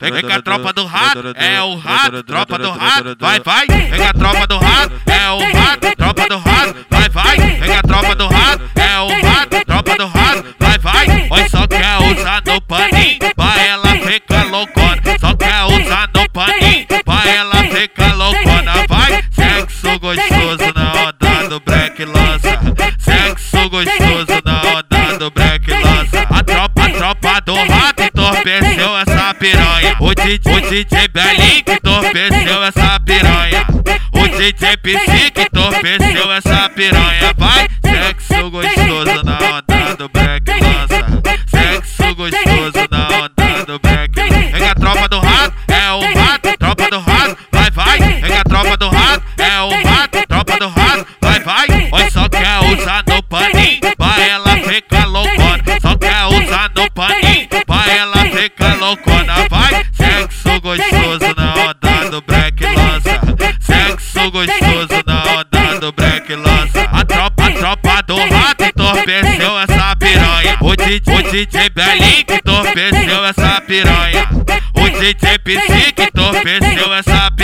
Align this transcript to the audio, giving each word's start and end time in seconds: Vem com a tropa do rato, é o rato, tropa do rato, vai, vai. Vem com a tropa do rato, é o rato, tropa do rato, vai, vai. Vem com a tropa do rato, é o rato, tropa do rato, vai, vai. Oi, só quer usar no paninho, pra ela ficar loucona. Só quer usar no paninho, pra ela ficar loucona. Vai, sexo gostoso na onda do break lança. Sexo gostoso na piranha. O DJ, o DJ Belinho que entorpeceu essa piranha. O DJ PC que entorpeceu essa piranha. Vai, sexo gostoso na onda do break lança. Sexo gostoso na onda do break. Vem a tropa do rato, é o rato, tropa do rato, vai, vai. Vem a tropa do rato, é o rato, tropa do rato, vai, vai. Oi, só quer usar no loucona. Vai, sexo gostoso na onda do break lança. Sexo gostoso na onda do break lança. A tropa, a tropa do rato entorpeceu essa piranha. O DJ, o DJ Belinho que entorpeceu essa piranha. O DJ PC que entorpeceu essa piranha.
Vem 0.00 0.22
com 0.22 0.32
a 0.32 0.40
tropa 0.40 0.72
do 0.72 0.86
rato, 0.86 1.34
é 1.34 1.60
o 1.60 1.74
rato, 1.74 2.22
tropa 2.22 2.56
do 2.56 2.70
rato, 2.70 3.16
vai, 3.18 3.40
vai. 3.40 3.66
Vem 3.66 3.98
com 3.98 4.04
a 4.04 4.12
tropa 4.12 4.46
do 4.46 4.58
rato, 4.58 4.92
é 5.10 5.30
o 5.30 5.38
rato, 5.40 5.96
tropa 5.96 6.28
do 6.28 6.38
rato, 6.38 6.86
vai, 6.88 7.08
vai. 7.08 7.36
Vem 7.36 7.66
com 7.66 7.72
a 7.72 7.82
tropa 7.82 8.14
do 8.14 8.28
rato, 8.28 8.70
é 8.76 9.00
o 9.00 9.08
rato, 9.08 9.64
tropa 9.66 9.96
do 9.96 10.06
rato, 10.06 10.54
vai, 10.60 10.78
vai. 10.78 11.28
Oi, 11.28 11.48
só 11.48 11.66
quer 11.66 11.96
usar 12.12 12.42
no 12.46 12.60
paninho, 12.60 13.18
pra 13.34 13.60
ela 13.60 13.96
ficar 13.96 14.44
loucona. 14.44 15.02
Só 15.18 15.34
quer 15.34 15.64
usar 15.64 16.08
no 16.14 16.30
paninho, 16.30 16.86
pra 17.04 17.28
ela 17.28 17.64
ficar 17.64 18.14
loucona. 18.14 18.72
Vai, 18.88 19.24
sexo 19.32 19.98
gostoso 19.98 20.72
na 20.76 20.92
onda 21.08 21.48
do 21.48 21.58
break 21.58 22.04
lança. 22.04 22.60
Sexo 23.00 23.68
gostoso 23.68 24.40
na 24.44 24.57
piranha. 29.38 29.96
O 30.00 30.14
DJ, 30.14 30.52
o 30.52 30.60
DJ 30.60 31.08
Belinho 31.08 31.64
que 31.64 31.72
entorpeceu 31.72 32.62
essa 32.64 33.00
piranha. 33.00 33.66
O 34.12 34.28
DJ 34.28 34.76
PC 34.76 35.30
que 35.30 35.42
entorpeceu 35.42 36.32
essa 36.32 36.68
piranha. 36.70 37.34
Vai, 37.36 37.68
sexo 37.84 38.50
gostoso 38.50 39.24
na 39.24 39.38
onda 39.38 39.96
do 39.96 40.08
break 40.08 40.50
lança. 40.50 41.06
Sexo 41.46 42.14
gostoso 42.14 42.88
na 42.90 43.08
onda 43.08 43.64
do 43.66 43.78
break. 43.78 44.12
Vem 44.14 44.68
a 44.68 44.74
tropa 44.74 45.08
do 45.08 45.20
rato, 45.20 45.54
é 45.68 45.92
o 45.92 46.00
rato, 46.00 46.58
tropa 46.58 46.90
do 46.90 47.00
rato, 47.00 47.36
vai, 47.52 47.70
vai. 47.70 47.98
Vem 47.98 48.36
a 48.36 48.44
tropa 48.44 48.76
do 48.76 48.88
rato, 48.88 49.22
é 49.38 49.60
o 49.60 49.88
rato, 49.88 50.26
tropa 50.28 50.58
do 50.58 50.68
rato, 50.68 51.06
vai, 51.20 51.40
vai. 51.40 51.66
Oi, 51.92 52.10
só 52.10 52.28
quer 52.28 52.58
usar 52.80 53.04
no 53.06 53.17
loucona. 58.78 59.34
Vai, 59.50 59.84
sexo 59.92 60.60
gostoso 60.60 61.34
na 61.36 61.54
onda 61.54 62.10
do 62.10 62.22
break 62.22 62.64
lança. 62.64 63.20
Sexo 63.60 64.30
gostoso 64.30 65.02
na 65.06 65.22
onda 65.40 65.80
do 65.80 65.92
break 65.92 66.34
lança. 66.34 66.82
A 66.92 67.04
tropa, 67.04 67.46
a 67.46 67.52
tropa 67.52 68.02
do 68.02 68.16
rato 68.16 68.64
entorpeceu 68.64 69.58
essa 69.58 69.96
piranha. 69.96 70.58
O 70.60 70.76
DJ, 70.76 71.14
o 71.14 71.22
DJ 71.22 71.70
Belinho 71.70 72.24
que 72.24 72.34
entorpeceu 72.34 73.24
essa 73.24 73.60
piranha. 73.60 74.28
O 74.74 74.88
DJ 74.88 75.38
PC 75.38 75.92
que 75.92 76.02
entorpeceu 76.04 76.94
essa 76.94 77.30
piranha. 77.32 77.37